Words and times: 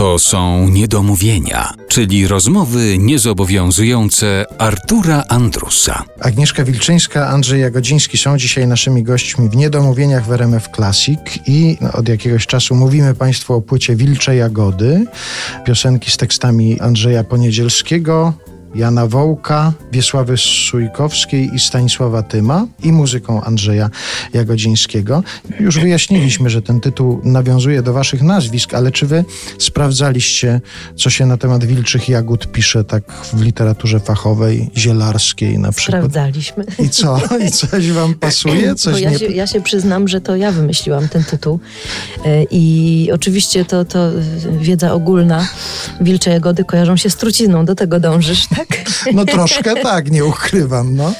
To 0.00 0.18
są 0.18 0.68
niedomówienia, 0.68 1.72
czyli 1.88 2.28
rozmowy 2.28 2.98
niezobowiązujące 2.98 4.44
Artura 4.58 5.24
Andrusa. 5.28 6.04
Agnieszka 6.20 6.64
Wilczyńska, 6.64 7.28
Andrzej 7.28 7.60
Jagodziński 7.60 8.18
są 8.18 8.38
dzisiaj 8.38 8.66
naszymi 8.66 9.02
gośćmi 9.02 9.48
w 9.48 9.56
Niedomówieniach 9.56 10.26
w 10.26 10.32
RMF 10.32 10.68
Classic 10.76 11.20
i 11.46 11.78
od 11.92 12.08
jakiegoś 12.08 12.46
czasu 12.46 12.74
mówimy 12.74 13.14
Państwu 13.14 13.54
o 13.54 13.60
płycie 13.60 13.96
Wilcze 13.96 14.36
Jagody, 14.36 15.04
piosenki 15.64 16.10
z 16.10 16.16
tekstami 16.16 16.80
Andrzeja 16.80 17.24
Poniedzielskiego, 17.24 18.32
Jana 18.74 19.06
Wołka, 19.06 19.72
Wiesławy 19.92 20.36
Sujkowskiej 20.70 21.54
i 21.54 21.58
Stanisława 21.58 22.22
Tyma 22.22 22.66
i 22.82 22.92
muzyką 22.92 23.42
Andrzeja 23.42 23.90
Jagodzińskiego. 24.32 25.22
Już 25.60 25.78
wyjaśniliśmy, 25.78 26.50
że 26.50 26.62
ten 26.62 26.80
tytuł 26.80 27.20
nawiązuje 27.24 27.82
do 27.82 27.92
waszych 27.92 28.22
nazwisk, 28.22 28.74
ale 28.74 28.92
czy 28.92 29.06
wy 29.06 29.24
sprawdzaliście, 29.58 30.60
co 30.96 31.10
się 31.10 31.26
na 31.26 31.36
temat 31.36 31.64
wilczych 31.64 32.08
jagód 32.08 32.52
pisze 32.52 32.84
tak 32.84 33.12
w 33.12 33.42
literaturze 33.42 34.00
fachowej, 34.00 34.70
zielarskiej 34.76 35.58
na 35.58 35.72
przykład? 35.72 36.00
Sprawdzaliśmy. 36.02 36.64
I 36.78 36.88
co? 36.88 37.20
I 37.46 37.50
coś 37.50 37.92
wam 37.92 38.14
pasuje? 38.14 38.74
Coś 38.74 38.92
Bo 38.92 38.98
ja, 38.98 39.10
nie... 39.10 39.18
się, 39.18 39.26
ja 39.26 39.46
się 39.46 39.60
przyznam, 39.60 40.08
że 40.08 40.20
to 40.20 40.36
ja 40.36 40.52
wymyśliłam 40.52 41.08
ten 41.08 41.24
tytuł. 41.24 41.60
E, 42.24 42.44
I 42.50 43.10
oczywiście 43.12 43.64
to, 43.64 43.84
to 43.84 44.10
wiedza 44.60 44.92
ogólna. 44.92 45.48
Wilcze 46.00 46.30
jagody 46.30 46.64
kojarzą 46.64 46.96
się 46.96 47.10
z 47.10 47.16
trucizną, 47.16 47.64
do 47.64 47.74
tego 47.74 48.00
dążysz, 48.00 48.46
tak? 48.46 48.59
No 49.14 49.24
troszkę 49.24 49.76
tak, 49.76 50.10
nie 50.10 50.24
ukrywam, 50.24 50.96
no. 50.96 51.12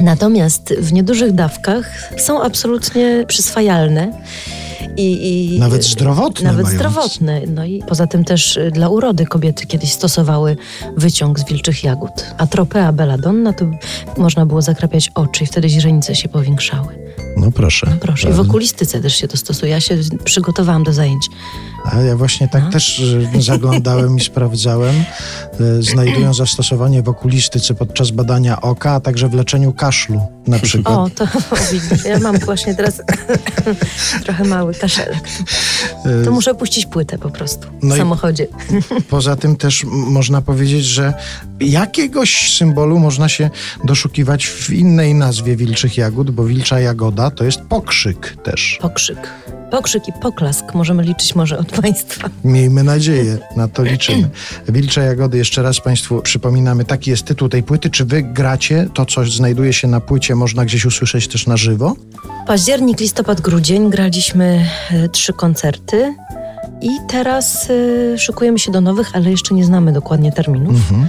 Natomiast 0.00 0.74
w 0.78 0.92
niedużych 0.92 1.32
dawkach 1.32 1.90
są 2.18 2.42
absolutnie 2.42 3.24
przyswajalne. 3.28 4.12
I, 4.96 5.54
i 5.54 5.58
Nawet 5.58 5.84
zdrowotne 5.84 6.50
Nawet 6.50 6.64
mają. 6.66 6.76
zdrowotne. 6.78 7.40
No 7.46 7.64
i 7.64 7.82
poza 7.88 8.06
tym 8.06 8.24
też 8.24 8.56
y, 8.56 8.70
dla 8.70 8.88
urody 8.88 9.26
kobiety 9.26 9.66
kiedyś 9.66 9.92
stosowały 9.92 10.56
wyciąg 10.96 11.38
z 11.38 11.44
wilczych 11.44 11.84
jagód. 11.84 12.10
Atropea 12.38 12.92
belladonna 12.92 13.52
to 13.52 13.64
można 14.18 14.46
było 14.46 14.62
zakrapiać 14.62 15.10
oczy 15.14 15.44
i 15.44 15.46
wtedy 15.46 15.68
źrenice 15.68 16.14
się 16.14 16.28
powiększały. 16.28 17.04
No 17.36 17.50
proszę. 17.52 17.86
No 17.90 17.96
proszę. 18.00 18.30
I 18.30 18.32
w 18.32 18.40
okulistyce 18.40 19.00
też 19.00 19.14
się 19.16 19.28
to 19.28 19.36
stosuje. 19.36 19.72
Ja 19.72 19.80
się 19.80 19.98
przygotowałam 20.24 20.84
do 20.84 20.92
zajęć. 20.92 21.26
A 21.84 22.00
ja 22.00 22.16
właśnie 22.16 22.48
tak 22.48 22.62
No. 22.64 22.70
też 22.70 23.02
e, 23.36 23.42
zaglądałem 23.42 24.16
i 24.16 24.20
sprawdzałem. 24.20 24.94
E, 25.60 25.82
Znajdują 25.82 26.34
zastosowanie 26.34 27.02
w 27.02 27.08
okulistyce 27.08 27.74
podczas 27.74 28.10
badania 28.10 28.60
oka, 28.60 28.90
a 28.92 29.00
także 29.00 29.28
w 29.28 29.34
leczeniu 29.34 29.72
kaszlu 29.72 30.20
na 30.46 30.58
przykład. 30.58 30.96
O, 30.98 31.10
to 31.14 31.26
widzisz, 31.72 32.04
ja 32.04 32.18
mam 32.18 32.38
właśnie 32.38 32.74
teraz 32.74 33.02
trochę 34.24 34.44
mały 34.44 34.74
kaszelek. 34.84 35.24
To 36.24 36.30
muszę 36.32 36.54
puścić 36.54 36.86
płytę 36.86 37.18
po 37.18 37.30
prostu 37.30 37.68
w 37.80 37.84
No 37.84 37.94
i- 37.94 37.98
samochodzie. 37.98 38.46
Poza 39.10 39.36
tym 39.36 39.56
też 39.56 39.84
można 39.90 40.42
powiedzieć, 40.42 40.84
że 40.84 41.14
jakiegoś 41.60 42.56
symbolu 42.58 42.98
można 42.98 43.28
się 43.28 43.50
doszukiwać 43.84 44.46
w 44.46 44.70
innej 44.70 45.14
nazwie 45.14 45.56
wilczych 45.56 45.96
jagód, 45.96 46.30
bo 46.30 46.44
wilcza 46.44 46.80
jagoda 46.80 47.30
to 47.30 47.44
jest 47.44 47.60
pokrzyk 47.60 48.36
też. 48.42 48.78
Pokrzyk. 48.82 49.18
Pokrzyk 49.74 50.08
i 50.08 50.12
poklask 50.12 50.74
możemy 50.74 51.02
liczyć 51.02 51.34
może 51.34 51.58
od 51.58 51.72
Państwa. 51.80 52.30
Miejmy 52.44 52.82
nadzieję, 52.82 53.38
na 53.56 53.68
to 53.68 53.82
liczymy. 53.82 54.30
Wilcze 54.68 55.00
jagody, 55.00 55.38
jeszcze 55.38 55.62
raz 55.62 55.80
Państwu 55.80 56.22
przypominamy, 56.22 56.84
taki 56.84 57.10
jest 57.10 57.24
tytuł 57.24 57.48
tej 57.48 57.62
płyty. 57.62 57.90
Czy 57.90 58.04
wy 58.04 58.22
gracie 58.22 58.88
to, 58.94 59.06
co 59.06 59.24
znajduje 59.24 59.72
się 59.72 59.88
na 59.88 60.00
płycie, 60.00 60.34
można 60.34 60.64
gdzieś 60.64 60.84
usłyszeć 60.84 61.28
też 61.28 61.46
na 61.46 61.56
żywo? 61.56 61.96
Październik, 62.46 63.00
listopad, 63.00 63.40
grudzień 63.40 63.90
graliśmy 63.90 64.66
e, 64.90 65.08
trzy 65.08 65.32
koncerty 65.32 66.14
i 66.80 66.90
teraz 67.08 67.68
e, 68.14 68.18
szykujemy 68.18 68.58
się 68.58 68.72
do 68.72 68.80
nowych, 68.80 69.10
ale 69.14 69.30
jeszcze 69.30 69.54
nie 69.54 69.64
znamy 69.64 69.92
dokładnie 69.92 70.32
terminów. 70.32 70.74
Mhm. 70.74 71.08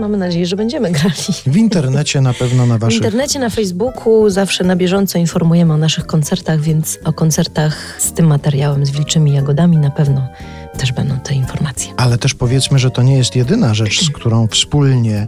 Mamy 0.00 0.16
nadzieję, 0.16 0.46
że 0.46 0.56
będziemy 0.56 0.90
grali. 0.98 1.14
W 1.46 1.56
internecie 1.56 2.20
na 2.20 2.34
pewno 2.34 2.66
na 2.66 2.78
W 2.78 2.80
waszych... 2.80 2.96
internecie, 2.96 3.38
na 3.38 3.50
Facebooku 3.50 4.30
zawsze 4.30 4.64
na 4.64 4.76
bieżąco 4.76 5.18
informujemy 5.18 5.72
o 5.72 5.76
naszych 5.76 6.06
koncertach, 6.06 6.60
więc 6.60 6.98
o 7.04 7.12
koncertach 7.12 7.96
z 7.98 8.12
tym 8.12 8.26
materiałem, 8.26 8.86
z 8.86 8.90
wilczymi 8.90 9.32
jagodami 9.32 9.76
na 9.76 9.90
pewno 9.90 10.28
też 10.78 10.92
będą 10.92 11.18
te 11.18 11.34
informacje. 11.34 11.92
Ale 11.96 12.18
też 12.18 12.34
powiedzmy, 12.34 12.78
że 12.78 12.90
to 12.90 13.02
nie 13.02 13.16
jest 13.16 13.36
jedyna 13.36 13.74
rzecz, 13.74 14.04
z 14.04 14.10
którą 14.10 14.46
wspólnie 14.46 15.26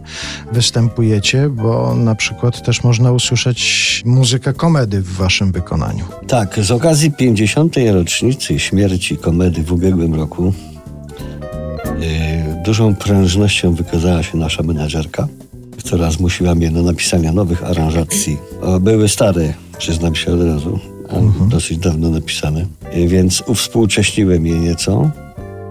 występujecie, 0.51 1.49
bo 1.49 1.95
na 1.95 2.15
przykład 2.15 2.65
też 2.65 2.83
można 2.83 3.11
usłyszeć 3.11 4.01
muzykę 4.05 4.53
komedy 4.53 5.01
w 5.01 5.13
waszym 5.13 5.51
wykonaniu. 5.51 6.05
Tak, 6.27 6.59
z 6.59 6.71
okazji 6.71 7.11
50. 7.11 7.75
rocznicy 7.93 8.59
śmierci 8.59 9.17
komedy 9.17 9.63
w 9.63 9.71
ubiegłym 9.71 10.15
roku 10.15 10.53
dużą 12.65 12.95
prężnością 12.95 13.73
wykazała 13.73 14.23
się 14.23 14.37
nasza 14.37 14.63
menadżerka, 14.63 15.27
która 15.77 16.11
zmusiła 16.11 16.55
mnie 16.55 16.71
do 16.71 16.83
napisania 16.83 17.31
nowych 17.31 17.63
aranżacji. 17.63 18.37
Były 18.81 19.09
stare, 19.09 19.53
przyznam 19.77 20.15
się 20.15 20.33
od 20.33 20.41
razu, 20.41 20.79
a 21.09 21.45
dosyć 21.49 21.77
dawno 21.77 22.09
napisane, 22.09 22.65
Yy, 22.95 23.07
więc 23.07 23.43
uwspółcześniłem 23.47 24.45
je 24.45 24.59
nieco 24.59 25.11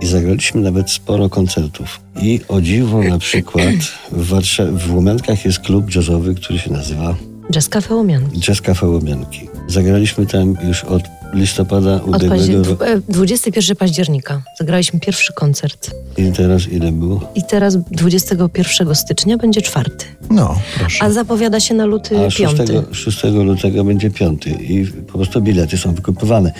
i 0.00 0.06
zagraliśmy 0.06 0.60
nawet 0.60 0.90
sporo 0.90 1.28
koncertów. 1.28 2.00
I 2.22 2.40
o 2.48 2.60
dziwo 2.60 3.02
na 3.02 3.18
przykład 3.18 3.74
w, 4.12 4.28
Warszawie, 4.28 4.72
w 4.72 4.94
Łomiankach 4.94 5.44
jest 5.44 5.58
klub 5.58 5.94
jazzowy, 5.94 6.34
który 6.34 6.58
się 6.58 6.72
nazywa 6.72 7.14
Jazz 7.52 7.68
Cafe 7.68 7.94
Łomianki. 7.94 8.40
Jazz 8.40 8.60
Cafe 8.60 8.88
Łomianki. 8.88 9.48
Zagraliśmy 9.66 10.26
tam 10.26 10.56
już 10.68 10.84
od 10.84 11.02
listopada 11.36 12.00
ubiegłego 12.04 12.62
roku. 12.70 12.84
e, 12.84 13.00
21 13.08 13.76
października 13.76 14.42
zagraliśmy 14.58 15.00
pierwszy 15.00 15.32
koncert. 15.32 15.90
I 16.16 16.32
teraz 16.32 16.68
ile 16.68 16.92
było? 16.92 17.32
I 17.34 17.42
teraz 17.44 17.76
21 17.76 18.94
stycznia 18.94 19.36
będzie 19.36 19.62
czwarty. 19.62 20.04
No, 20.30 20.58
proszę. 20.78 21.04
A 21.04 21.10
zapowiada 21.10 21.60
się 21.60 21.74
na 21.74 21.84
luty 21.86 22.18
A 22.26 22.30
6, 22.30 22.56
piąty. 22.56 22.82
6 22.92 23.22
lutego 23.24 23.84
będzie 23.84 24.10
piąty 24.10 24.50
i 24.50 24.86
po 24.86 25.12
prostu 25.12 25.42
bilety 25.42 25.78
są 25.78 25.94
wykupywane. 25.94 26.52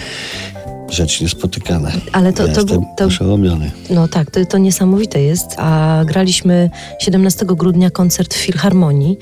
Rzecz 0.91 1.21
niespotykana. 1.21 1.91
Ale 2.13 2.33
to- 2.33 2.47
ja 2.47 2.55
to 2.55 2.61
jestem 2.61 2.81
był- 2.81 2.89
to- 2.97 3.05
oszołomiony. 3.05 3.71
No 3.91 4.09
tak, 4.09 4.31
to, 4.31 4.45
to 4.47 4.59
niesamowite 4.59 5.23
jest. 5.23 5.47
A 5.57 6.01
graliśmy 6.07 6.71
17 7.01 7.47
grudnia 7.47 7.91
koncert 7.91 8.35
w 8.35 8.37
Filharmonii 8.37 9.19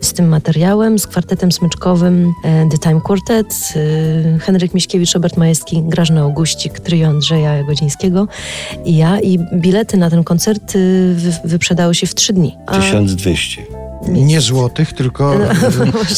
z 0.00 0.12
tym 0.12 0.28
materiałem, 0.28 0.98
z 0.98 1.06
kwartetem 1.06 1.52
smyczkowym 1.52 2.32
e, 2.44 2.68
The 2.68 2.78
Time 2.78 3.00
Quartet, 3.00 3.46
e, 4.36 4.38
Henryk 4.38 4.74
Miśkiewicz, 4.74 5.12
Robert 5.12 5.36
Majewski, 5.36 5.82
Grażna 5.82 6.20
Auguścik, 6.20 6.80
trio 6.80 7.08
Andrzeja 7.08 7.54
Jagodzińskiego 7.54 8.28
i 8.84 8.96
ja. 8.96 9.20
I 9.20 9.38
bilety 9.54 9.96
na 9.96 10.10
ten 10.10 10.24
koncert 10.24 10.76
e, 10.76 10.78
wy, 11.14 11.32
wyprzedały 11.44 11.94
się 11.94 12.06
w 12.06 12.14
trzy 12.14 12.32
dni. 12.32 12.56
A- 12.66 12.78
1200. 12.80 13.62
Nie 14.08 14.40
złotych, 14.40 14.92
tylko 14.92 15.34
No, 15.38 15.44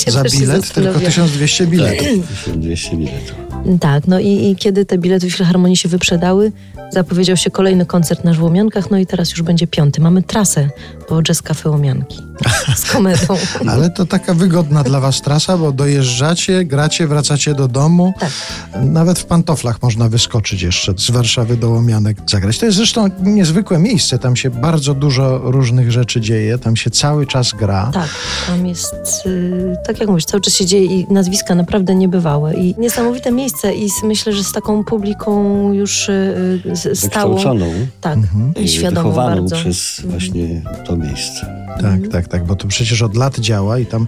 za 0.07 0.23
bilet, 0.23 0.35
tylko 0.35 0.61
zastanawiałam. 0.61 1.01
1200 1.05 1.67
biletów. 1.67 2.07
1200 2.45 2.97
biletów. 2.97 3.50
Tak, 3.81 4.07
no 4.07 4.21
i, 4.21 4.51
i 4.51 4.57
kiedy 4.57 4.85
te 4.85 4.99
bilety 4.99 5.31
w 5.31 5.35
Filharmonii 5.35 5.77
się 5.77 5.89
wyprzedały, 5.89 6.53
zapowiedział 6.93 7.37
się 7.37 7.51
kolejny 7.51 7.87
koncert 7.87 8.25
na 8.25 8.35
Żłomiankach, 8.35 8.91
no 8.91 8.99
i 8.99 9.07
teraz 9.07 9.31
już 9.31 9.43
będzie 9.43 9.67
piąty. 9.67 10.01
Mamy 10.01 10.23
trasę 10.23 10.71
po 11.09 11.23
Jazz 11.23 11.43
Cafe 11.43 11.71
Łomianki 11.71 12.31
z 12.77 12.93
komedą. 12.93 13.37
Ale 13.73 13.91
to 13.91 14.07
taka 14.07 14.35
wygodna 14.35 14.83
dla 14.83 15.01
was 15.01 15.21
trasa, 15.21 15.59
bo 15.59 15.73
dojeżdżacie, 15.73 16.65
gracie, 16.65 17.07
wracacie 17.07 17.55
do 17.55 17.69
domu. 17.69 18.13
Tak. 18.21 18.31
Nawet 18.83 19.19
w 19.19 19.25
pantoflach 19.25 19.83
można 19.83 20.09
wyskoczyć 20.09 20.63
jeszcze 20.63 20.95
z 20.97 21.11
Warszawy 21.11 21.57
do 21.57 21.71
Łomianek 21.71 22.17
zagrać. 22.31 22.59
To 22.59 22.67
jest 22.67 22.77
zresztą 22.79 23.09
niezwykłe 23.23 23.79
miejsce. 23.79 24.19
Tam 24.19 24.37
się 24.37 24.51
bardzo 24.51 24.95
dużo 24.95 25.39
różnych 25.39 25.93
rzeczy 25.93 26.21
dzieje. 26.21 26.59
Tam 26.59 26.77
się 26.77 26.91
cały 26.91 27.27
czas 27.27 27.53
gra. 27.53 27.91
Tak, 27.95 28.09
tam 28.47 28.67
jest, 28.67 28.95
y, 29.27 29.77
tak 29.87 30.01
jak 30.01 30.09
mówisz, 30.09 30.25
cały 30.25 30.41
czas 30.41 30.55
się 30.55 30.67
dzieje 30.67 30.85
i 30.85 31.07
nazwiska 31.13 31.55
naprawdę 31.55 31.95
niebywałe 31.95 32.55
i 32.55 32.75
niesamowite 32.79 33.33
miejsce 33.33 33.50
i 33.77 33.85
s- 33.85 34.03
myślę, 34.03 34.33
że 34.33 34.45
z 34.45 34.53
taką 34.53 34.85
publiką 34.85 35.73
już 35.73 36.09
y, 36.09 36.13
y, 36.67 36.77
z- 36.77 36.99
stałą. 36.99 37.35
Tak, 38.01 38.19
i 38.57 38.63
i 38.65 38.69
świadomą 38.69 39.13
bardzo. 39.13 39.57
przez 39.57 40.01
właśnie 40.05 40.63
to 40.87 40.97
miejsce. 40.97 41.61
Tak, 41.83 42.09
tak, 42.13 42.29
tak, 42.29 42.45
bo 42.47 42.57
to 42.57 42.69
przecież 42.69 43.03
od 43.03 43.17
lat 43.17 43.39
działa 43.39 43.79
i 43.79 43.87
tam 43.87 44.07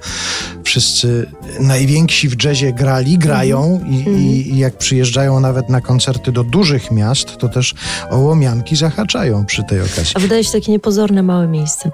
wszyscy 0.65 1.27
najwięksi 1.61 2.29
w 2.29 2.45
jazzie 2.45 2.73
grali, 2.73 3.19
grają 3.19 3.81
i, 3.91 3.95
i, 4.11 4.53
i 4.55 4.59
jak 4.59 4.79
przyjeżdżają 4.79 5.41
nawet 5.41 5.69
na 5.69 5.81
koncerty 5.81 6.33
do 6.33 6.45
dużych 6.45 6.91
miast, 6.91 7.37
to 7.37 7.49
też 7.49 7.75
o 8.11 8.19
łomianki 8.19 8.77
zahaczają 8.77 9.45
przy 9.47 9.63
tej 9.65 9.81
okazji. 9.81 10.13
A 10.15 10.19
wydaje 10.21 10.45
się 10.45 10.53
takie 10.53 10.73
niepozorne 10.73 11.23
małe 11.23 11.49
miejsce. 11.49 11.91